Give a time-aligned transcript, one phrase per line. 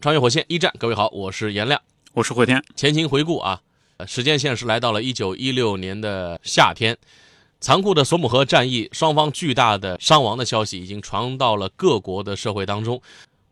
[0.00, 2.62] 穿越火线一战，各位好，我是颜亮，我是慧天。
[2.76, 3.60] 前情回顾啊，
[3.96, 6.96] 呃时间线是来到了一九一六年的夏天，
[7.60, 13.02] 残酷的索姆河战役，双方巨大的伤亡的消息已经传到了各国的社会当中。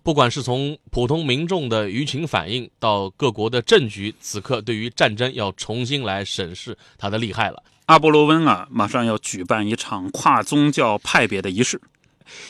[0.04, 7.60] 不管是从普通民众的舆情反应，到各国的政局，此刻对于战争要重新来审视它的厉害了。
[7.86, 11.80] 阿波罗温啊，马上要举办一场跨宗教派别的仪式，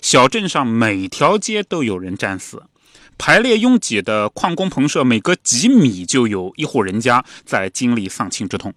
[0.02, 2.62] 小镇上每条街都有人战死。
[3.18, 8.72] 排列拥挤的矿工棚舍，每隔几米就有一户人家在经历丧亲之痛，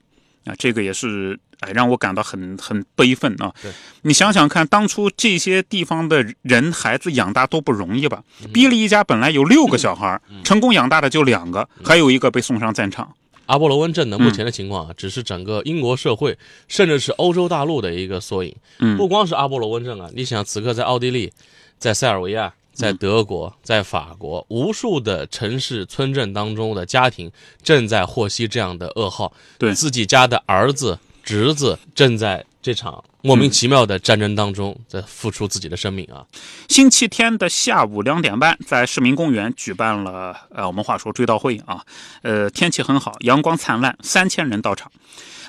[0.45, 3.53] 啊，这个也是哎让我感到很很悲愤啊。
[3.61, 3.71] 对，
[4.03, 8.23] 你想想看，当初这些地方的人孩子养大多不容易吧？
[8.53, 13.13] 比利一家本来有六个小孩，成功养大的就两个，还有一个被送上战场。
[13.47, 18.55] 阿波罗温镇的，目前的情况啊，只是整个英国社会，甚至是欧洲大陆的一个缩影。
[18.77, 21.31] 嗯不光是阿波罗温镇啊，你想此刻在奥地利，
[21.77, 22.53] 在塞尔维亚。
[22.71, 29.73] 在德国，在法国，无数的城市村镇当中的家庭正在获悉这样的噩耗，对。
[29.73, 36.25] 自己家的儿子、侄子正在这场莫名其妙的战争当中在付出自己的生命啊！
[36.69, 41.83] 星期天的下午两点半，在市民公园举办了呃，我们话说追悼会啊，
[42.21, 44.91] 呃，天气很好，阳光灿烂，三千人到场。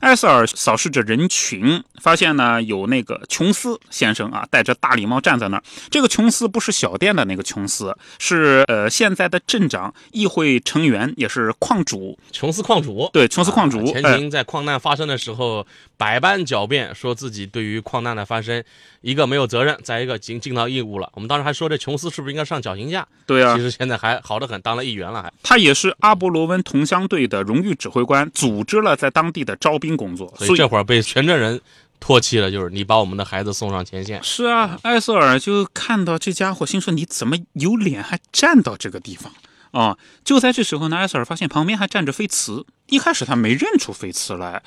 [0.01, 5.63] 艾塞尔扫视着人群，发现呢有那个琼斯先生啊，戴着大礼帽站在那儿。
[5.91, 12.19] 这个琼斯不是小店的那个琼斯，是呃现在的镇长、议会成员，也是矿主。
[12.33, 13.79] 琼斯矿主，对，琼斯矿主。
[13.81, 15.67] 啊前情在矿难发生的时候，
[15.99, 18.63] 百般狡辩，说自己对于矿难的发生，
[19.01, 21.11] 一个没有责任，再一个尽尽到义务了。
[21.15, 23.07] 我们当时还说这琼斯是不是应该上绞刑架？
[23.27, 25.33] 对啊其，实现在还好得很，当了议员了还。
[25.43, 30.33] 他也是阿波罗温同乡队的荣誉指挥官，组织了在当地的招兵工作。
[30.39, 31.61] 所以这会儿被全镇人
[32.01, 34.23] 唾弃了，就是你把我们的孩子送上前线。
[34.23, 39.33] 是啊，埃塞尔就看到这家伙，心说你怎么有脸还站到这个地方
[39.73, 39.99] 啊？
[40.25, 42.65] 就在这时候呢，埃塞尔发现旁边还站着菲茨。
[42.89, 44.61] 一开始他没认出菲茨来，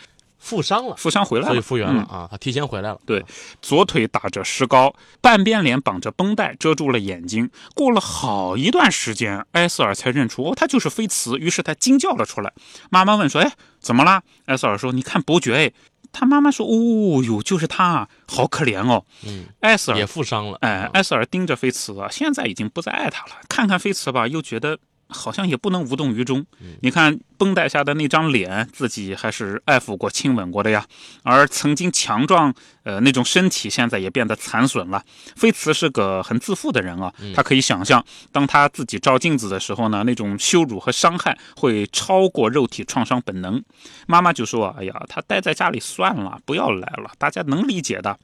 [0.43, 2.99] 负伤了，负伤回来了，所以复原了嗯啊，他提前回来了。
[3.05, 3.23] 对，
[3.61, 7.49] 左腿打着石膏，半边脸绑着绷带遮住了眼睛。
[7.73, 11.37] 过了好一段时间，埃塞尔才认出哦，他就是菲茨。
[11.37, 12.51] 于是他惊叫了出来。
[12.89, 15.71] 妈妈问说：“哎，怎么啦？”埃塞尔说：“你看伯爵。”哎，
[16.11, 20.57] 他妈妈说：“哦哟，就是他啊，好可怜哦。”嗯，埃塞尔也负伤了。
[20.59, 23.31] 哎，啊埃塞尔盯着菲茨啊，现在已经不再爱他了。
[23.47, 24.77] 看看菲茨吧，又觉得
[25.13, 26.46] 好像也不能无动于衷。
[26.81, 30.85] 你看绷带下的那张脸，自己还是爱抚过、亲吻过的呀。
[31.24, 32.53] 而曾经强壮，
[32.84, 35.03] 呃，那种身体现在也变得残损了。
[35.35, 43.63] 菲茨是个很自负的人啊，他可以想象，当他自己照镜子的时候呢，那种羞辱和伤害会超过肉体创伤本能。
[44.07, 48.18] 妈妈就说：“哎呀，他待在家里算了，不要来了，大家能理解的。”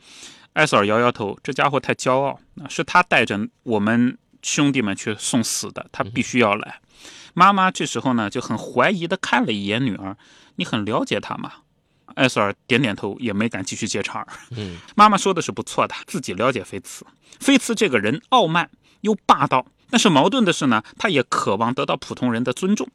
[0.54, 6.82] 艾索尔摇摇头，这家伙太骄傲，是他带着我们兄弟们去送死的，他必须要来。
[7.34, 10.18] 妈妈这时候呢就很怀疑的看了一眼女儿
[10.58, 11.54] ：“你很了解他吗？”
[12.16, 14.28] 艾索尔点点头，也没敢继续接茬儿。
[14.52, 17.06] 嗯， 妈妈说的是不错的，自己了解菲茨。
[17.40, 18.70] 菲茨这个人傲慢
[19.02, 22.90] 又霸道，但是矛盾的是呢，他也渴望得到普通人的尊重。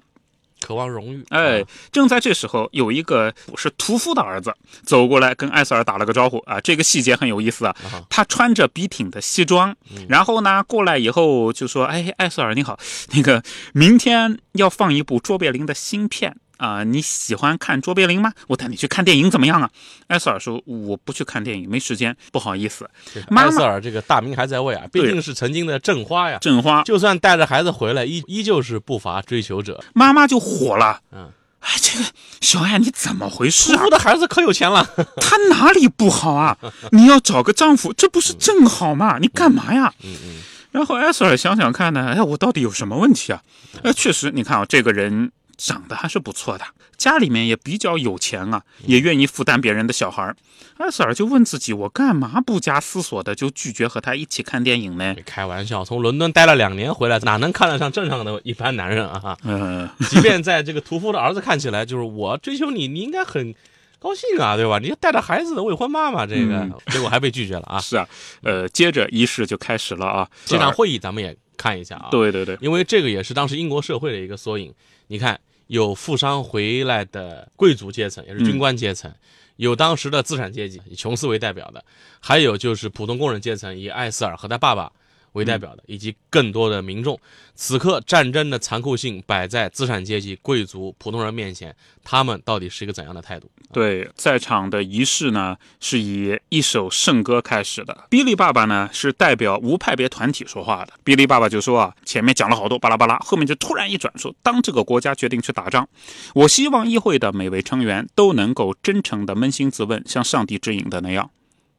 [0.60, 1.24] 渴望荣誉。
[1.28, 8.02] 哎啊，，正在这时候，有一个是屠夫的儿子走过来跟艾瑟尔打了个招呼啊，这个细节很有意思啊啊。
[8.08, 9.74] 他穿着笔挺的西装，
[10.08, 12.78] 然后呢过来以后就说：“哎，艾瑟尔你好，
[13.12, 18.32] 那个明天要放一部卓别林的新片。”啊、你喜欢看卓别林吗？
[18.46, 19.68] 我带你去看电影怎么样啊？
[20.08, 22.88] 埃塞尔说：“我不去看电影，没时间，不好意思。
[23.12, 26.38] 这妈妈埃塞尔这个大名还在位啊，毕竟是曾经的正花呀。
[26.40, 29.82] 正花就算带着孩子回来，依依旧是不乏追求者。
[29.92, 31.28] 妈妈就火了，嗯，
[31.60, 32.04] 哎，这个
[32.40, 33.90] 小爱你怎么回事啊屠夫？
[33.90, 34.88] 的孩子可有钱了。
[35.20, 36.56] 他哪里不好啊？
[36.92, 39.18] 你要找个丈夫，这不是正好吗？
[39.20, 39.92] 你干嘛呀？
[40.02, 43.42] 嗯嗯，然后埃塞尔想想看呢，哎，我到底有什么问题啊？
[43.82, 46.64] 呃，确实，你看啊，这个人长得还是不错的，
[46.96, 50.36] 家里面也比较有钱啊，也愿意负担别人的小孩儿。
[50.78, 55.14] 埃塞尔就问自己，我干嘛不加思索的就拒绝和他一起看电影呢？
[55.24, 59.36] 开玩笑，从伦敦待了两年回来，哪能看得上镇上的一般男人啊？
[59.44, 63.54] 嗯，即便在这个屠夫的儿子看起来，就是我追求你，你应该很
[64.00, 64.80] 高兴啊，对吧？
[64.80, 67.80] 你带着孩子的未婚妈妈，这个、嗯结果还被拒绝了啊。
[67.80, 68.08] 是啊，
[68.42, 70.28] 呃，接着仪式就开始了啊。
[70.44, 74.74] 这场会议咱们也看一下啊。，对对对，因为这个也是当时英国社会的一个缩影。
[75.06, 79.10] 你看，有富商回来的贵族阶层，也是军官阶层。
[79.56, 81.82] 有当时的资产阶级，以琼斯为代表的，
[82.20, 84.92] 还有就是普通工人阶层，以艾斯尔和他爸爸
[85.34, 87.16] 为代表的，以及更多的民众。
[87.54, 91.72] 此刻战争的残酷性摆在资产阶级、贵族、普通人面前，
[92.02, 93.48] 他们到底是一个怎样的态度？
[93.72, 98.06] 对，在场的仪式呢是以一首圣歌开始的。
[98.10, 100.94] 比利爸爸呢是代表无派别团体说话的。
[101.04, 105.88] 比利爸爸就说啊，前面讲了好多巴拉巴拉，后面就突然一转说，当这个国家决定去打仗，
[106.34, 111.30] 我希望议会的每位成员都能够真诚的扪心自问，像上帝指引的那样。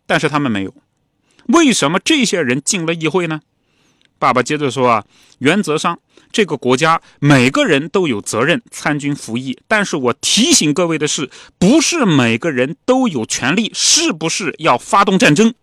[0.06, 0.74] 但是他们没有，
[1.48, 3.42] 为什么这些人进了议会呢？
[4.18, 5.06] 爸爸接着说啊，
[5.40, 6.00] 原则上
[6.32, 15.54] 这个国家每个人都有责任参军服役，但是我提醒各位的是，不是每个人都有权利，是不是要发动战争？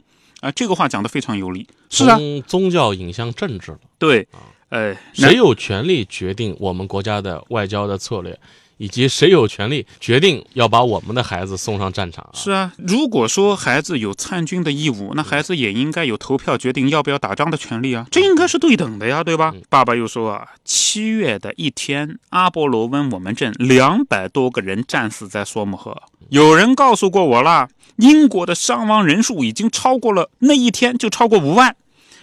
[0.40, 1.66] 啊，这个话讲得非常有理。
[1.88, 3.78] 是啊，宗教影响政治了。
[3.98, 4.28] 对，
[4.68, 8.38] 呃，谁有权利决定我们国家的外交的策略，
[8.82, 12.34] 以及谁有权利决定要把我们的孩子送上战场、啊？
[12.34, 19.54] 是啊，如果说孩子有参军的义务，那孩子也应该有投票决定要不要打仗的权利啊，这应该是对等的呀，对吧？
[19.68, 25.96] 爸爸又说啊，七月的一天，阿波罗温我们镇两百多个人战死在索姆河，
[26.30, 27.68] 有人告诉过我了，
[27.98, 31.76] 英国的伤亡人数已经超过了那一天就超过五万。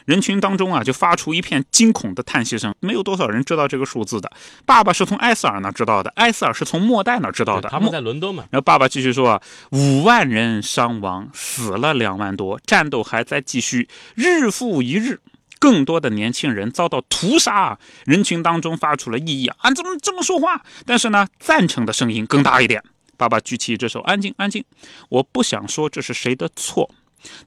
[0.10, 2.74] 人群当中啊，就发出一片惊恐的叹息声。
[2.80, 4.32] 没有多少人知道这个数字的。
[4.66, 7.70] 爸爸是从埃塞尔那知道的，埃塞尔是从莫代那知道的。
[7.70, 8.44] 他们在伦敦嘛。
[8.50, 15.20] 然后爸爸继续说啊，五万人伤亡，死了两万多，战斗还在继续，日复一日。
[15.60, 19.70] 更多的年轻人遭到屠杀，人群当中发出了异议啊！
[19.76, 20.64] 怎么这么说话？
[20.88, 22.82] 但是呢，赞成的声音更大一点。
[23.16, 24.66] 爸爸举起一只手，安静，安静。
[25.10, 26.90] 我不想说这是谁的错，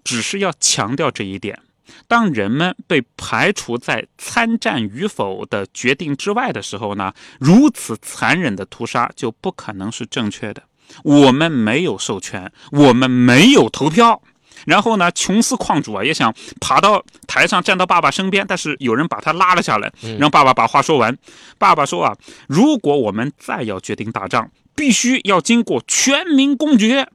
[0.04, 1.58] 只是要强调这一点。
[2.08, 10.62] 当人们被排除在参战与否的决定之外的时候呢，如此残忍的屠杀就不可能是正确的。
[11.04, 14.20] 我们没有授权，我们没有投票。
[14.66, 21.16] 然后呢，琼斯矿主啊也想爬到台上站到爸爸身边，但是有人把他拉了下来，让爸爸把话说完。
[21.58, 22.16] 爸爸说啊，
[22.46, 27.08] 如果我们再要决定打仗，必须要经过全民公决。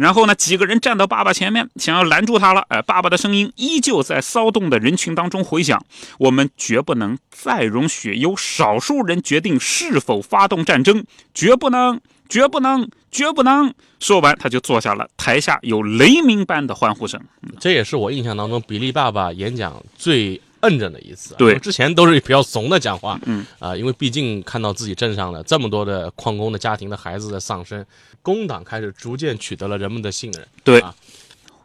[0.00, 2.64] 然后呢，几个人站到爸爸前面，想要拦住他了。
[2.68, 5.84] 哎，爸爸的声音依旧在骚动的人群当中回响：
[6.18, 11.04] 我们绝不能再容许由少数人决定是否发动战争，
[11.34, 12.00] 绝不能，
[12.30, 13.74] 绝不能，绝不能。
[13.98, 15.06] 说完，他就坐下了。
[15.18, 17.20] 台下有雷鸣般的欢呼声。
[17.58, 21.34] 这也是我印象当中比利爸爸演讲最摁着的一次。
[21.36, 23.18] 对，之前都是比较怂的讲话。
[23.26, 27.84] 嗯啊、呃，因为毕竟看到自己镇上的这么多的矿工的家庭的孩子的丧生，
[28.22, 30.46] 工党开始逐渐取得了人们的信任。
[30.62, 30.94] 对，啊、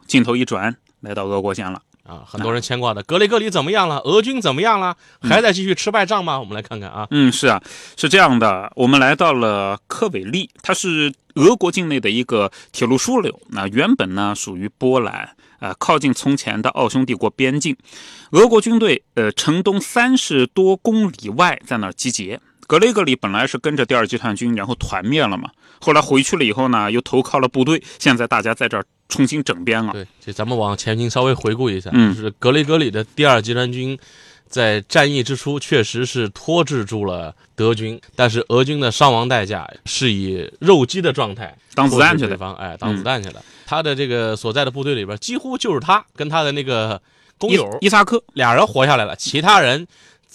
[0.06, 1.82] 镜头一转，来到俄国线了。
[2.06, 3.98] 啊，很多人牵挂的格雷戈里怎么样了？
[4.00, 4.96] 俄军怎么样了？
[5.20, 6.38] 还在继续吃败仗吗？
[6.38, 7.06] 我们来看看啊。
[7.10, 7.60] 嗯，是啊，
[7.96, 8.72] 是这样的。
[8.76, 13.40] 我们来到了科韦利，它是俄国境内的一个铁路枢纽。
[13.48, 17.76] 那原本呢属于波兰，呃，靠近从前的奥匈帝国边境。
[18.30, 22.40] 俄国军队呃城东三十多公里外在那儿集结。
[22.66, 25.50] 格雷格里本来是跟着第二集团军，然后团灭了嘛。
[25.80, 27.82] 后来回去了以后呢，又投靠了部队。
[27.98, 29.92] 现在大家在这儿重新整编了。
[29.92, 33.96] 对，就咱们往前情稍微回顾一下，嗯就是格雷格里的第二集团军
[34.48, 42.28] 在战役之初确实是拖制住了德军，但是俄军的伤亡代价是以肉鸡的状态当子弹去的。
[42.28, 43.42] 对方，哎，当子弹去了。
[43.66, 47.00] 他的这个所在的部队里边，几乎就是他跟他的那个
[47.38, 49.86] 工友伊萨克俩人活下来了，其他人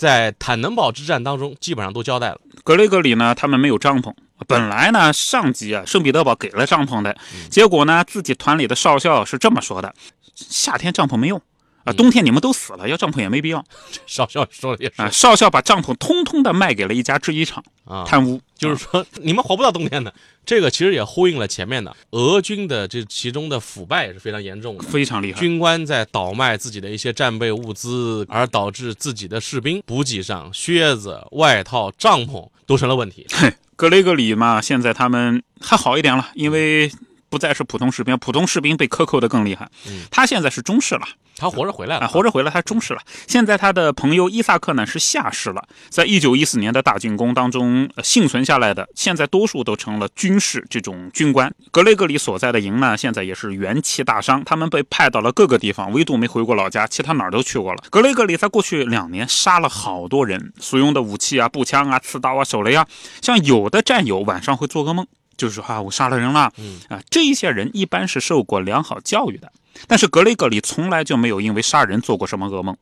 [0.02, 2.40] 在坦能堡之战当中基本上都交代了。
[2.64, 4.12] 格雷格里呢，他们没有帐篷。
[4.48, 9.94] 本来呢，上级啊，圣彼得堡给了帐篷的，嗯结果呢，自己团里的少校是这么说的：
[10.34, 11.40] 夏天帐篷没用
[11.84, 13.64] 啊，嗯冬天你们都死了，要帐篷也没必要
[14.08, 15.10] 少校说的也是啊。
[15.10, 18.40] 少校把帐篷通通的卖给了一家制衣厂，啊，贪污。
[18.58, 20.14] 就是说你们活不到冬天的。
[20.44, 24.84] 这个其实也呼应了前面的俄军的这其中的腐败也是非常严重的。
[24.84, 25.40] 非常厉害。
[25.40, 33.28] 军官在倒卖自己的一些战备物资，而导致自己的士兵补给上靴子、外套、帐篷都成了问题。
[33.76, 36.92] 格雷格里嘛，现在他们还好一点了，因为
[37.32, 39.68] 不再是普通士兵，普通士兵被克扣的更厉害。
[39.88, 41.02] 嗯他现在是中士了。
[41.38, 43.02] 他活着回来了，啊，活着回来，他中士了。
[43.26, 51.52] 现在他的朋友伊萨克呢是下士了，在一九一四年的大进攻当中、呃幸存下来的，现在多数都成了军士这种军官。
[51.72, 57.82] 格雷格里所在的营呢，现在也是元气大伤，他们被派到了各个地方，唯独没回过老家，其他哪儿都去过了。
[57.90, 62.86] 格雷格里在过去两年杀了好多人，所用的武器啊，步枪啊、刺刀啊、手雷啊，
[63.22, 65.08] 像有的战友晚上会做噩梦。
[65.38, 69.52] 就是说啊，我杀了人了，嗯啊，这一些人一般是受过良好教育的，
[69.88, 72.76] 但是格雷格里从来就没有因为杀人做过什么噩梦。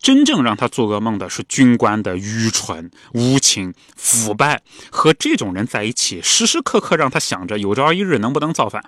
[0.00, 8.82] 真正让他做噩梦的是军官的愚蠢、无情、腐败，和这种人在一起，时时刻刻让他想着有朝一日能不能造反。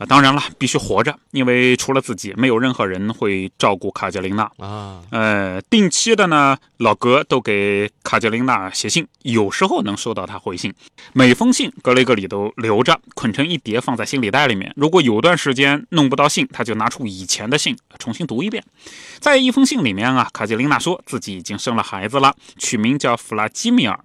[0.00, 5.02] 啊，当然了，必须活着，因为除了自己，没有任何人会照顾卡捷琳娜啊。
[5.10, 10.72] 呃，定期的呢，老格都给卡捷琳娜写信，有时候能收到她回信。
[11.12, 14.72] 每封信，格雷格里都留着，捆成一叠放在行李袋里面。
[14.74, 18.64] 如果有段时间弄不到信，他就拿出以前的信重新读一遍。
[19.18, 24.00] 在一封信里面啊，卡捷琳娜说自己已经生了孩子了，取名叫弗拉基米尔。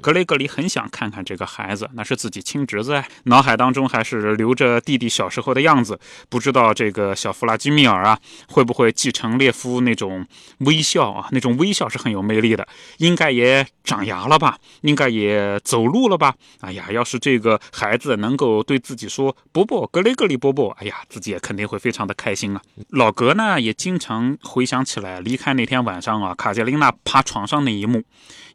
[0.00, 5.98] 格雷格里很想看看这个孩子，那是自己亲侄子，脑海当中还是留着弟弟小时候的样子。
[6.28, 8.18] 不知道这个小弗拉基米尔啊，
[8.48, 10.26] 会不会继承列夫那种
[10.58, 11.28] 微笑啊？
[11.32, 12.66] 那种微笑是很有魅力的。
[12.98, 14.58] 应该也长牙了吧？
[14.82, 16.34] 应该也走路了吧？
[16.60, 22.60] 哎呀，要是这个孩子能够对自己说“伯伯，格雷格里伯伯”，哎呀，自己也肯定会非常的开心啊。
[22.90, 28.02] 老格呢，也经常回想起来离开那天晚上啊，卡捷琳娜趴床上那一幕。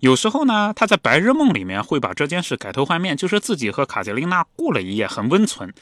[0.02, 5.74] 有时候呢，他在白日梦里面会把这件事改头换面，就是自己和卡捷琳娜过了一夜，很温存，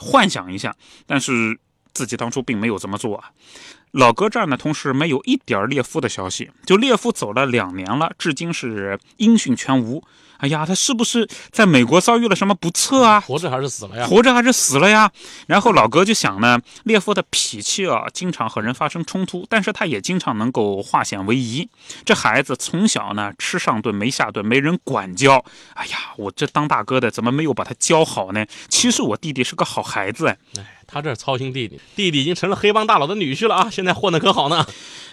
[0.00, 0.74] 幻想一下，
[1.06, 1.58] 但是
[1.92, 3.30] 自己当初并没有这么做啊。
[3.94, 10.02] 老哥这儿呢，同时没有一点列夫的消息，就列夫走了两年了，至今是音讯全无。
[10.38, 13.20] 哎呀，他是不是在美国遭遇了什么不测啊？
[13.20, 14.06] 活着还是死了呀？
[14.08, 15.10] 活着还是死了呀？
[15.46, 21.68] 然后老哥就想呢，列夫的脾气啊，经常和人发生冲突，但是他也经常能够化险为夷。
[22.04, 25.42] 这孩子从小呢，吃上顿没下顿，没人管教。
[25.74, 28.44] 哎呀，我这当大哥的怎么没有把他教好呢？
[28.68, 30.36] 其实我弟弟是个好孩子哎。
[30.86, 33.68] 他这操心弟弟，弟弟已经成了黑帮大佬的女婿了啊！
[33.70, 34.66] 现在混得可好呢。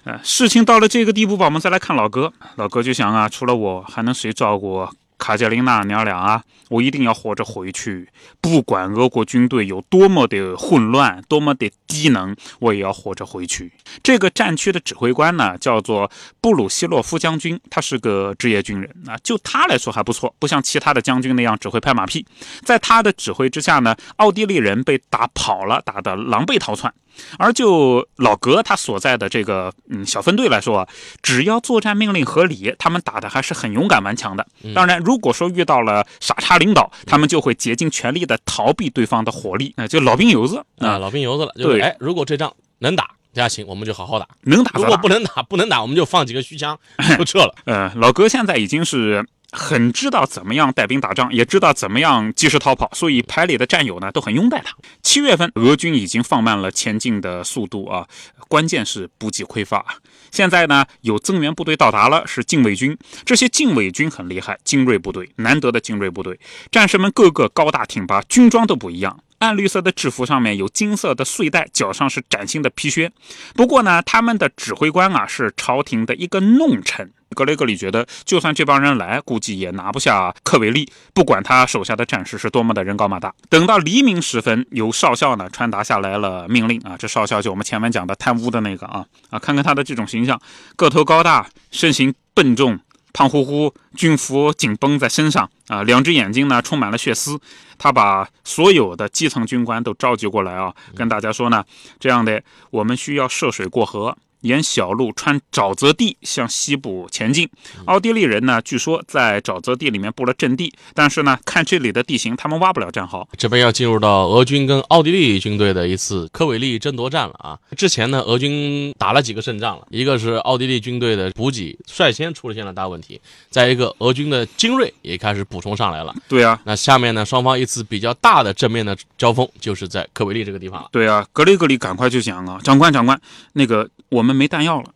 [0.03, 2.33] 呃，事情到了这个地步吧，我们再来看老哥。
[2.55, 4.87] 老哥就想啊，除了我，还能谁照顾
[5.21, 6.41] 卡捷琳娜娘俩啊？
[6.69, 8.09] 我一定要活着回去，
[8.39, 13.71] 不管俄国军队有多么的混乱，多么的低能，我也要活着回去。
[14.01, 16.09] 这个战区的指挥官呢，叫做
[16.39, 22.25] 布鲁希洛夫将军，他是个职业军人啊，就他来说还不错，不像其他的将军那样只会拍马屁。
[22.63, 26.91] 在他的指挥之下呢，奥地利人被打跑了，打得狼狈逃窜。
[27.37, 30.87] 而就老格他所在的这个嗯小分队来说啊，
[31.21, 34.47] 只要作战命令合理，他们打的还是很勇敢顽强的。
[34.73, 39.73] 当然，如果说遇到了傻叉领导，他们就会竭尽全力的逃避对方的火力。
[39.77, 41.51] 那就老兵油子啊，老兵油子了。
[41.55, 46.77] 对，哎，如果这仗能打，那行，我们就好好打；能打，如果不能打，不能打，我们就放几个虚枪
[47.17, 47.55] 就撤了。
[47.65, 49.25] 呃，老哥现在已经是。
[49.53, 54.73] 很知道怎么样带兵打仗，也知道怎么样及时逃跑，所以排里的战友呢都很拥戴他。
[55.03, 58.07] 七月份，俄军已经放慢了前进的速度啊，
[58.47, 59.85] 关键是补给匮乏。
[60.31, 62.97] 现在呢，有增援部队到达了，是禁卫军。
[63.25, 66.39] 这些禁卫军很厉害，精锐部队，难得的精锐部队，
[66.71, 69.19] 战士们个个高大挺拔，军装都不一样。
[69.41, 73.11] 暗绿色的制服上面有金色的穗带，脚上是崭新的皮靴。
[73.55, 77.11] 不过呢，他们的指挥官啊是朝廷的一个弄臣。
[77.33, 80.87] 格雷格里觉得，就算这帮人来，估计也拿不下克维利。
[81.13, 83.33] 不管他手下的战士是多么的人高马大。
[83.49, 90.39] 等到黎明时分，由少校呢传达下来了命令啊，这少校就我们前面讲的贪污的那个啊啊，看看他的这种形象，
[90.75, 92.77] 个头高大，身形笨重。
[93.13, 97.39] 胖乎乎，军服紧绷在身上啊，两只眼睛呢充满了血丝。
[97.77, 101.63] 他把所有的基层军官都召集过来啊，跟大家说呢，
[101.99, 104.17] 这样的我们需要涉水过河。
[104.41, 107.49] 沿小路穿沼泽地向西部前进。
[107.85, 113.27] 奥地利人呢，据说在沼泽地里面布了阵地，但是呢，看这里的地形，他们挖不了战壕。
[113.37, 117.57] 这边要进入到俄军跟奥地利军队的一次科韦利争夺战了啊！
[117.75, 123.19] 之前呢，俄军打了几个胜仗了，一个是奥地利军队的补给率先出现了大问题，
[123.49, 126.13] 再一个俄军的精锐也开始补充上来了。
[126.27, 130.89] 对啊，那下面呢，双方一次比较大的正面的交锋就是在科韦利这个地方了。
[130.91, 133.19] 对啊，格雷格里赶快就讲啊，长官长官，
[133.53, 133.89] 那个。
[134.11, 134.89] 我们没弹药了，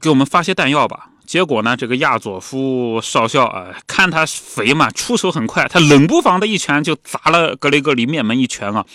[0.00, 1.10] 给我们发些弹药吧。
[1.26, 8.86] 结果呢，这个亚佐夫少校啊，看他肥嘛，出手很快，他冷不防的一拳就砸了格雷格里面门一拳啊。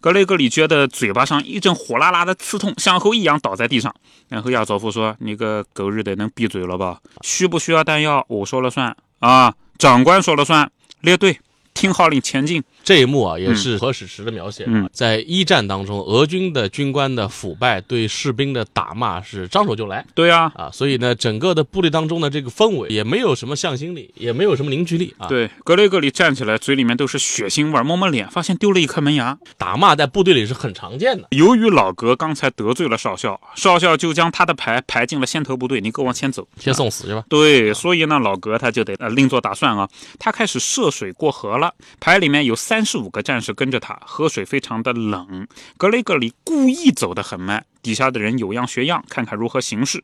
[0.00, 3.92] 格雷格里觉得嘴巴上一阵火辣辣的刺痛，向后一仰倒在地上。
[4.28, 7.00] 然后亚佐夫说：“你个狗日的，能闭嘴了吧？
[7.22, 8.24] 需不需要弹药？
[8.28, 10.70] 我说了算啊，长官说了算，
[11.00, 11.40] 列队。”
[11.72, 14.66] 听号令前进，这一幕啊也是何史实的描写。
[14.92, 20.04] 在一战当中，俄军的军官的腐败，对士兵的打骂是张手就来。
[20.14, 25.26] 对啊，啊，所以呢，整个的部队当中的这个氛围也没有什么向心力，也没有什么凝聚力啊。
[25.26, 29.38] 对，格雷格里站起来，嘴里面都是血腥味，摸摸脸，发现丢了一颗门牙。
[29.56, 31.28] 打骂在部队里是很常见的。
[31.30, 37.24] 由于老格刚才得罪了少校，少校就将他的排排进了先头部队，你给我往前走，先送死去吧。
[37.30, 41.59] 对，所以呢，老格他就得呃另做打算啊，他开始涉水过河了。
[41.60, 45.46] 了，排里面有三三十五个战士跟着他，河水非常的冷。
[45.76, 50.02] 格雷格里故意走得很慢，底下的人有样学样，看看如何行事。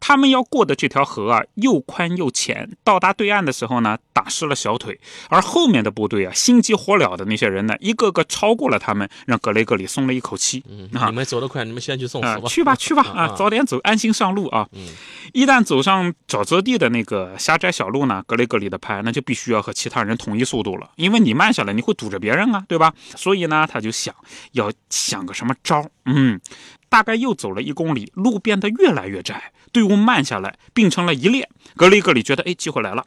[0.00, 2.70] 他们要过的这条河啊，又宽又浅。
[2.82, 4.98] 到达对岸的时候呢，打湿了小腿。
[5.28, 10.64] 而后面的部队啊，心急火燎的那些人呢，一个个超过了他们，让格雷格里松了一口气。
[10.68, 12.48] 嗯，你们走得快，你们先去送死吧。
[12.48, 14.66] 去吧， 去吧，啊，早点走，安心上路啊。
[14.72, 14.86] 嗯，
[15.34, 22.94] 一旦走上沼泽地的那个狭窄小路呢，格雷格里的派那就必须要和其他人统一速度了，因为你慢下来，你会堵着别人啊，对吧？
[23.16, 24.14] 所以呢，他就想
[24.52, 26.40] 要想个什么招嗯，
[26.88, 31.48] 大概又走了一公里，路变得越来越窄，队伍慢下来，并成了一列。
[31.76, 33.04] 格雷格里觉得，哎，机会来了。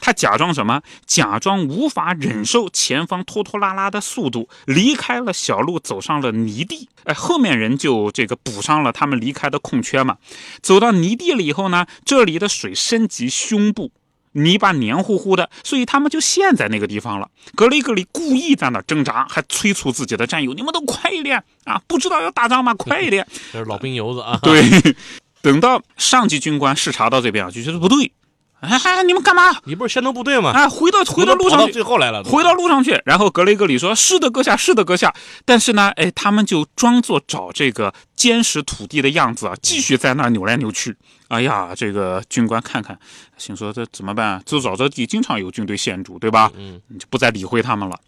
[0.00, 0.82] 他假装什么？
[1.06, 6.88] 假装无法忍受前方拖拖拉拉的速度，离开了小路，走上了泥地。
[7.04, 10.18] 哎，后面人就这个补上了他们离开的空缺嘛。
[10.60, 13.92] 走到泥地了以后呢，这里的水深及胸部。
[14.32, 17.28] 泥巴黏糊糊的，所以他们就陷在那个地方了。
[17.54, 21.80] 格雷格里故意在那挣扎，还催促自己的战友：“你们都快一点啊！
[21.88, 22.72] 不知道要打仗吗？
[22.74, 24.38] 快一点！” 这是老兵油子啊。
[24.42, 24.62] 对，
[25.42, 28.12] 等到上级军官视察到这边啊，就觉得不对。
[28.60, 29.56] 哎，你们干嘛？
[29.64, 30.52] 你不是先头部队吗？
[30.54, 33.00] 哎，回到回到路上去，最后来了，回到路上去。
[33.04, 35.14] 然后格雷格里说：“是的，阁下，是的，阁下。”
[35.46, 40.94] 但是呢，哎，他们就装作找这个坚实土地的样子啊，继续在那扭来扭去。
[41.28, 42.98] 哎呀，这个军官看看，
[43.38, 44.42] 心说这怎么办？
[44.44, 46.52] 这沼泽地经常有军队陷住，对吧？
[46.56, 47.98] 嗯，就不再理会他们了。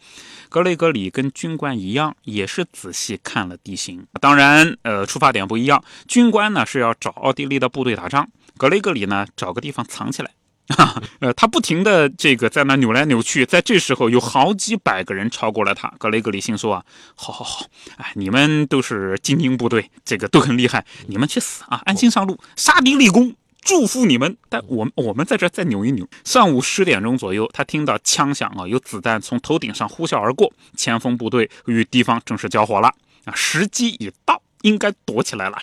[0.51, 4.05] 格雷格里跟军官一样，也是仔细看了地形。
[4.21, 5.83] 当然，呃，出发点不一样。
[6.07, 8.29] 军官呢是要找奥地利的部队打仗，
[8.59, 10.31] 格雷格里呢找个地方藏起来。
[10.69, 15.93] 哈 呃，他不停的这个在那扭来扭去，在这时候有好几百个人超过了他。
[15.99, 17.67] 格雷格里心说啊，好好好，
[17.97, 24.37] 哎，你们都是精英部队，这个都很厉害，你们去死啊，安心上路，杀敌立功，祝福你们。
[24.49, 26.09] 但我们我们在这再扭一扭。
[26.25, 32.89] 上午十点钟左右，他听到枪响啊，有子弹从头顶上呼啸而过，前锋部队与敌方正式交火了
[33.25, 34.42] 啊，时机已到。
[34.63, 35.59] 应该躲起来了，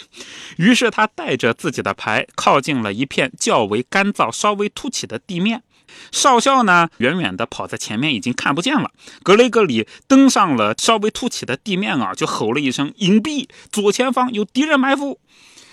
[0.57, 5.63] 于是他带着自己的牌靠近了一片较为干燥、稍微凸起的地面。
[6.11, 8.91] 少校呢，远远地跑在前面，已经看不见了。
[9.23, 13.47] 格雷格里登上了稍微凸起的地面啊，就吼了一声：“隐蔽！
[13.71, 15.19] 左前方有敌人埋伏。”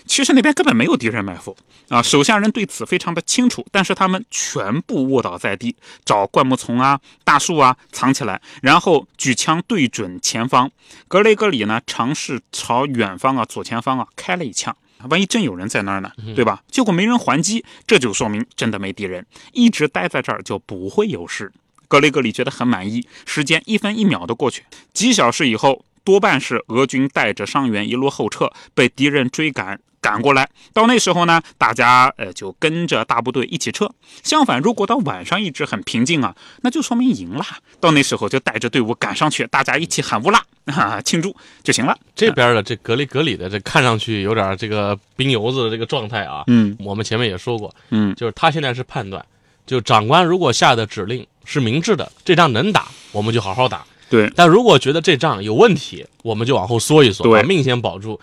[0.06, 1.56] 其实那边根本没有敌人埋伏
[1.88, 2.00] 啊！
[2.00, 10.70] 手下人对此非常的清楚，但是他们全部卧倒在地，找灌木丛啊、大树啊藏起来，然后举枪对准前方。
[11.08, 14.74] 格雷格里呢，尝试朝远方啊、左前方啊开了一枪，
[15.10, 16.62] 万一真有人在那儿呢，对吧？
[16.70, 21.52] 结果没人还击，这就说明真的没敌人，一直待在这儿就不会有事。
[21.88, 23.06] 格雷格里觉得很满意。
[23.24, 29.80] 时间一分一秒的过去，几小时以后，多半是俄军带着伤员一路后撤，被敌人追赶。
[30.06, 33.90] 赶过来，到那时候呢，大家呃就跟着大部队一起撤。
[34.22, 37.44] 相反，如果到晚上一直很平静啊，那就说明赢了。
[37.80, 41.98] 到那时候就带着队伍赶上去，大家一起喊乌拉啊，庆祝就行了。
[42.14, 46.44] 这边的这格里格里的这看上去有点这个兵油子的这个状态啊。
[46.46, 49.24] 嗯，我们前面也说过，嗯，就是他现在是判断，
[49.66, 53.84] 就长官如果下的指令是明智的，这仗能打，我们就好好打。
[54.08, 58.20] 对，但如果觉得这仗有问题，我们就往后缩一缩，把命先保住。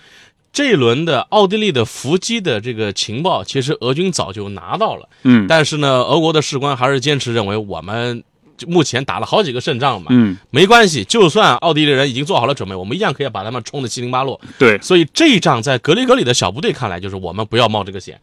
[0.54, 5.10] 这一轮的奥地利的伏击的这个情报，其实俄军早就拿到了。
[5.24, 8.24] 嗯，但是呢，俄国的士官还是坚持认为，我们
[8.68, 14.40] 目前打了好几个胜仗嘛，嗯，没关系，就算奥地利人已经做好了准备，我们一样可以把他们冲得七零八落。
[14.60, 18.22] 对，所以这一仗在格里格里的小部队看来，就是我们不要冒这个险。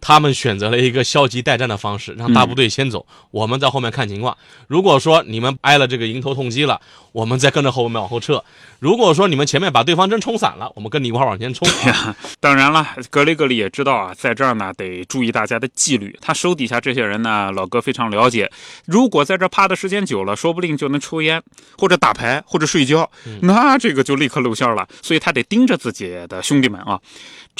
[0.00, 4.36] 他们选择了一个消极待战的方式，让大部队先走，我们在后面看情况。
[4.66, 6.80] 如果说你们挨了这个迎头痛击了，
[7.12, 8.42] 我们再跟着后面往后撤。
[8.78, 11.68] 如果说你们前面把对方真冲散了，我们跟你一块往前冲。
[12.40, 16.16] 当然了，格雷格里也知道啊，在这儿呢得注意大家的纪律。
[16.20, 18.50] 他手底下这些人呢，老哥非常了解。
[18.86, 21.42] 如果在这趴的时间久了，说不定就能抽烟，
[21.76, 23.10] 或者打牌，或者睡觉，
[23.42, 24.88] 那这个就立刻露馅了。
[25.02, 26.98] 所以他得盯着自己的兄弟们啊。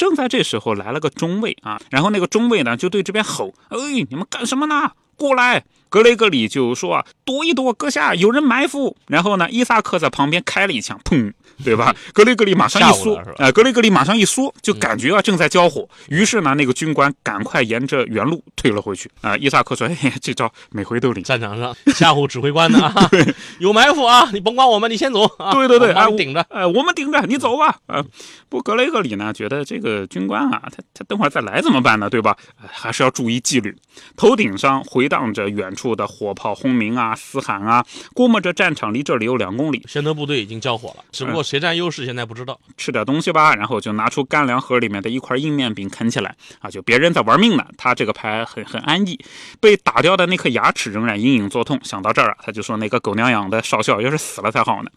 [0.01, 4.93] 正在这时候，来了个中尉啊，然后那个中尉呢就对这边吼：“哎，你们干什么呢？
[5.15, 11.33] 过来！”格雷格里就说：“啊，躲一躲，阁下有人埋伏。”然后呢，伊萨克在旁边开了一枪，砰，
[11.65, 11.95] 对吧？
[12.15, 15.87] 格雷格里马上一缩，哎，格雷格里马上一缩，就感觉啊正在交火。
[16.09, 19.11] 于是呢，那个军官赶快沿着原路退了回去。
[19.21, 23.11] 啊，伊萨克说：“哎，这招每回都灵。”战场上吓唬指挥官呢 啊，
[23.59, 25.27] 有埋伏啊，你甭管我们，你先走。
[25.53, 27.77] 对对对，哎，顶着，哎，我们顶着，你走吧。
[27.87, 28.01] 啊，
[28.49, 32.09] 不，格雷格里呢，觉得这个军官啊，他他等会儿再来怎么办呢？
[32.09, 32.37] 对吧？
[32.65, 33.75] 还是要注意纪律。
[34.17, 35.75] 头顶上回荡着远。
[35.81, 37.85] 处的火炮轰鸣啊、嘶喊啊。
[38.13, 42.61] 估摸着战场离这里有两公里，先德部队已经交火了，只不过谁占优势现在不知道。
[42.77, 46.69] 吃点东西吧，然后就拿出干粮盒里面的一块硬面饼啃起来啊！
[46.69, 49.19] 就别人在玩命呢，他这个牌很很安逸。
[49.61, 51.81] 被打掉的那颗牙齿仍然隐隐作痛。
[51.83, 54.91] 想到这儿啊，他就说：“那个狗娘养的少校要是死了才好呢。”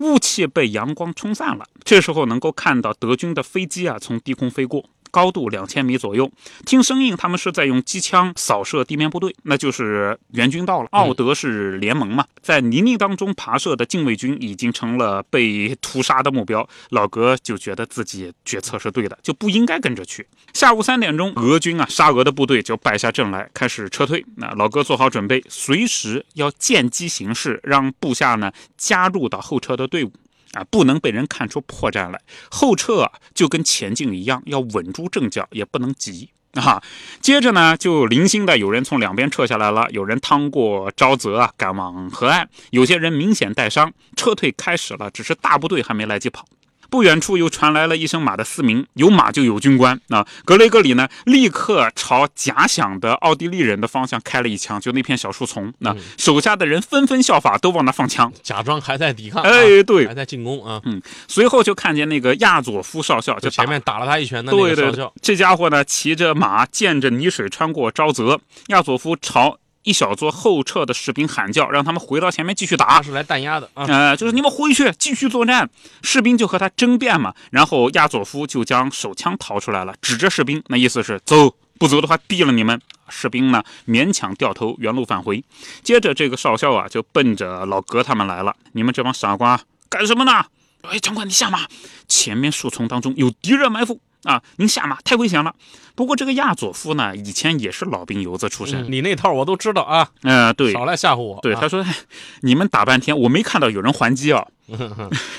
[0.00, 4.84] 雾气被阳光冲散了，这时候能够看到德军的飞机啊从低空飞过。
[5.12, 6.32] 高度两千米左右，
[6.64, 10.88] 听声音，他们是在用机枪扫射地面部队，那就是援军到了。
[10.90, 16.66] 奥德是联盟嘛，在泥泞当中爬涉的禁卫军已经成了被屠杀的目标。
[16.88, 20.26] 老格就觉得自己决策是对的，就不应该跟着去。
[20.54, 24.24] 下午三点钟，俄军啊，沙俄的部队就败下阵来，开始撤退。
[24.36, 30.12] 那老哥做好准备，随时要见机行事，让部下呢加入到后撤的队伍。
[30.52, 32.20] 啊，不能被人看出破绽来。
[32.50, 36.82] 后撤，就跟前进一样，要稳住阵脚，也不能急啊。
[37.20, 42.48] 接着呢，就零星的有人从两边撤下来了，有人趟过沼泽啊，赶往河岸。
[42.70, 46.44] 有些人明显带伤，撤退开始了，只是大部队还没来及跑。
[46.92, 49.98] 不远处又传来了一声马的嘶鸣，有马就有军官。
[50.08, 55.72] 那格雷格里呢，立刻朝假想的奥地利人的方向开了一枪，就那片小树丛。
[55.78, 59.42] 那手下的人纷纷效法，都往那放枪，假装还在抵抗。
[59.42, 60.82] 哎，对，还在进攻啊。
[60.84, 65.14] 嗯，随后就看见那个亚佐夫少校，就前面打了他一拳的那个少校。
[65.22, 68.38] 这家伙呢，骑着马，见着泥水穿过沼泽。
[68.66, 69.56] 亚佐夫朝。
[69.84, 73.02] 一小撮后撤的士兵喊叫，让他们回到前面继续打。
[73.02, 73.84] 是来弹压的啊！
[73.86, 75.68] 呃，就是你们回去继续作战。
[76.02, 77.34] 士兵就和他争辩嘛。
[77.50, 82.80] 然后亚佐夫就将手枪掏出来了，指着士兵，那意思是走，不走的话毙了你们。
[83.08, 85.44] 士兵呢勉强掉头原路返回。
[85.82, 88.54] 接着这个少校啊就奔着老格他们来了。
[88.72, 90.44] 你们这帮傻瓜干什么呢？
[90.82, 91.66] 哎，长官你下马，
[92.08, 94.00] 前面树丛当中有敌人埋伏。
[94.24, 95.54] 啊，您下马太危险了。
[95.94, 100.08] 不过这个亚佐夫呢，以前也是老兵油子出身，你那套我都知道啊。
[100.22, 101.38] 嗯，对，少来吓唬我。
[101.42, 101.84] 对，他说，
[102.40, 104.46] 你们打半天，我没看到有人还击啊。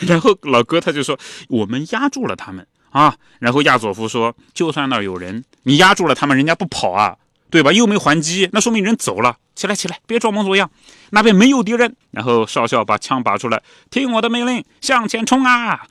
[0.02, 1.18] 然后老哥他就说，
[1.50, 3.16] 我们压住了他们啊。
[3.40, 7.16] 然后亚佐夫说，就算那有人，你压住了他们，人家不跑啊，
[7.50, 7.72] 对吧？
[7.72, 9.38] 又没还击，那说明人走了。
[9.56, 10.70] 起来，起来，别装模作样。
[11.12, 11.96] 那边没有敌人。
[12.12, 15.86] 然后少校把枪拔出来，听我的命令，向前冲啊！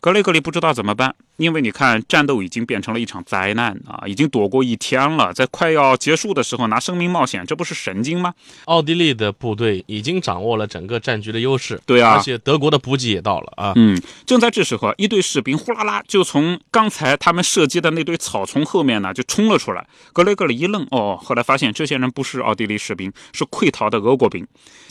[0.00, 4.06] 格雷格里不知道怎么办，因为你看，战斗已经变成了一场灾难啊！
[4.06, 8.32] 已经躲过一天了，在快要结束的时候拿生命冒险，这不是神经吗？
[8.66, 13.72] 奥地利的部队已经掌握了整个战局的优势，对啊，而且德国的补给也到了啊。
[13.74, 19.84] 嗯，正在这时候，一队士兵呼啦啦就从刚才他们射击的那堆草丛后面呢就冲了出来。
[20.12, 24.46] 格雷格里一愣，哦，后来发现这些人不是奥地利士兵，是溃逃的俄国兵。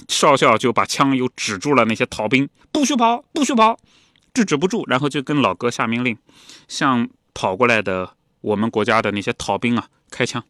[0.09, 3.79] 少校就把枪又指住了那些逃兵，不许跑，不许跑。
[4.37, 6.15] 制止不住，然后就跟老哥下命令，
[6.67, 10.43] 向跑过来的我们国家的那些逃兵啊开枪，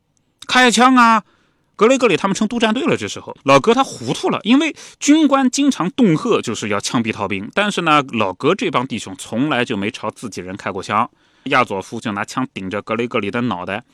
[0.45, 1.23] 开枪啊！
[1.77, 2.97] 格雷格里他们成督战队了。
[2.97, 11.09] 这时候老哥他糊涂了，因为军官经常恫吓就是要枪毙逃兵，但是呢，老哥这帮弟兄从来就没朝自己人开过枪。
[11.45, 13.85] 亚佐夫就拿枪顶着格雷格里的脑袋，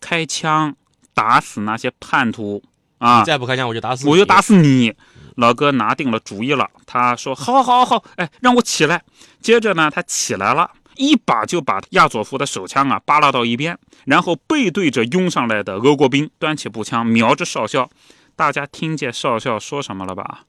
[0.00, 0.74] 开枪
[1.12, 2.62] 打死那些叛徒
[3.04, 3.18] 啊！
[3.18, 4.94] 你再不开枪，我就打死你我就打死你。
[5.36, 9.02] 老哥拿定了主意了，他说：“好，好，好，哎，让我起来。”
[9.42, 17.90] 接着呢，他起来了，一把就把亚佐夫的手枪啊扒拉到一边，然后背对着拥上来的俄国兵，端起步枪瞄着少校。
[18.36, 20.44] 大家听见少校说什么了吧？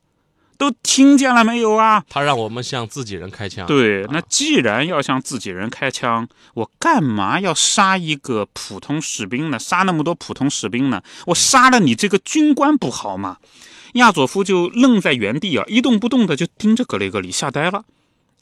[0.58, 2.04] 都听见了没有啊？
[2.10, 3.66] 他让我们向自己人开枪。
[3.68, 9.60] 对，那既然要向自己人开枪，我干嘛要杀一个普通士兵呢？
[9.60, 11.02] 杀那么多普通士兵呢？
[11.28, 13.38] 我杀了你这个军官不好吗？
[13.94, 17.84] 亚佐夫就愣在原地啊，一动不动的就盯着格雷格里，吓呆了。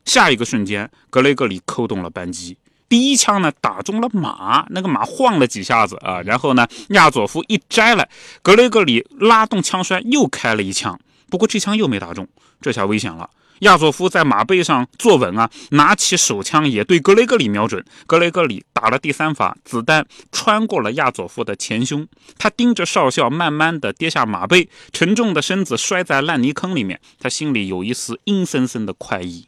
[0.05, 2.57] 下一个瞬间，格雷格里扣动了扳机，
[2.89, 8.09] 第一枪呢打中了马，那个马晃了几下子啊，然后呢，亚佐夫一摘了，
[8.41, 10.99] 格雷格里拉动枪栓又开了一枪，
[11.33, 12.27] 不过这枪又没打中，
[12.61, 13.27] 这下危险了。
[13.61, 17.83] 亚佐夫在马背上坐稳啊，拿起手枪也对格雷格里瞄准。
[18.05, 22.07] 格雷格里打了第三发，子弹穿过了亚佐夫的前胸。
[22.37, 27.01] 他盯着少校，慢慢的跌下马背，沉重的身子摔在烂泥坑里面。
[27.19, 29.47] 他心里有一丝阴森森的快意。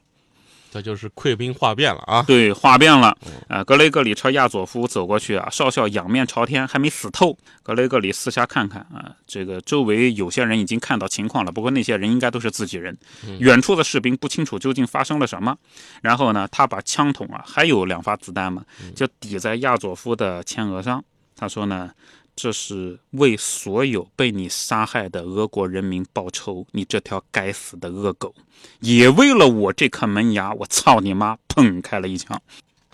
[0.75, 2.21] 这就是溃兵化变了啊！
[2.23, 3.17] 对，化变了。
[3.47, 7.37] 啊，格雷格里朝亚佐夫走过去啊，少校仰面朝天，还没死透。
[7.63, 12.97] 格雷格里四下看看啊，这个周围有些人已经看到情况了，不过那些人应该都是自己人。
[13.39, 15.55] 远处的士兵不清楚究竟发生了什么。
[16.01, 18.61] 然后呢，他把枪筒啊，还有两发子弹嘛，
[18.93, 21.01] 就抵在亚佐夫的前额上。
[21.37, 21.89] 他说呢。
[22.35, 28.35] 这是为所有被你杀害的俄国人民报仇，你这条该死的恶狗！
[28.81, 31.37] 也为了我这颗门牙，我操你妈！
[31.47, 32.41] 砰，开了一枪。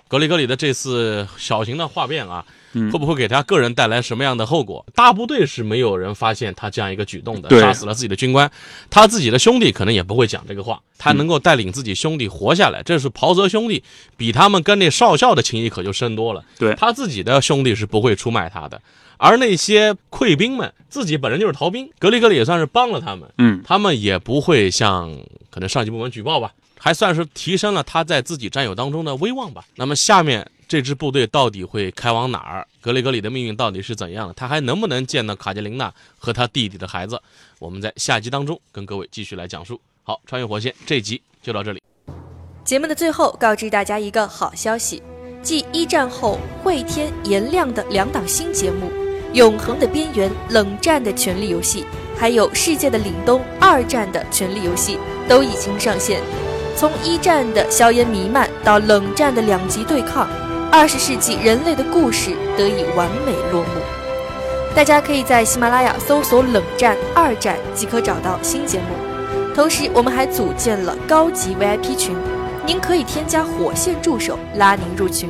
[0.07, 4.85] 格里格里的这次小型的哗变啊，嗯会不会给他个人带来什么样的后果？
[4.93, 8.51] 大部队是没有人发现他这样一个举动的，杀死了自己的军官，
[8.89, 10.81] 他自己的兄弟可能也不会讲这个话。
[10.97, 13.81] 他能够带领自己兄弟活下来，这是袍泽兄弟
[14.17, 16.43] 比他们跟那少校的情谊可就深多了。
[16.59, 18.81] 对他自己的兄弟是不会出卖他的，
[19.23, 23.31] 而那些溃兵们自己本身就是逃兵，格里格里也算是帮了他们。
[23.37, 25.15] 嗯，他们也不会向
[25.51, 29.63] 可能上级部门举报吧，还算是提升了他在自己战友当中的威望吧。
[29.75, 32.67] 那么下面这支部队到底会开往哪儿？
[32.81, 34.33] 格里格里的命运到底是怎样的？
[34.33, 37.21] 他还能不能见到卡捷琳娜和他弟弟的孩子？
[37.59, 39.79] 我们在下集当中跟各位继续来讲述。
[40.01, 41.79] 好，穿越火线这集就到这里。
[42.65, 45.03] 节目的最后，告知大家一个好消息：
[45.43, 48.87] 继一战后会天颜亮的两档新节目
[49.33, 51.83] 《永恒的边缘》《冷战的权力游戏》，
[52.19, 56.19] 还有《世界的凛冬》二战的权力游戏都已经上线。
[56.75, 60.27] 从一战的硝烟弥漫到冷战的两极对抗，
[60.71, 63.69] 二十世纪人类的故事得以完美落幕。
[64.75, 68.85] 大家可以在喜马拉雅搜索“冷战”“二战”即可找到新节目。
[69.53, 72.15] 同时，我们还组建了高级 VIP 群，
[72.65, 75.29] 您可以添加火线助手拉您入群，